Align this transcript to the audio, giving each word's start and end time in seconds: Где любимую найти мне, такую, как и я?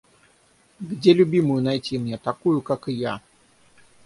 Где 0.79 1.13
любимую 1.13 1.61
найти 1.61 1.99
мне, 1.99 2.17
такую, 2.17 2.63
как 2.63 2.89
и 2.89 2.93
я? 2.93 3.21